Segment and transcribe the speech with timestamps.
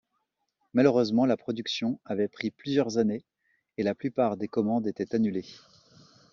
[0.73, 3.23] Malheureusement, la production avait pris plusieurs années
[3.77, 5.45] et la plupart des commandes étaient annulées.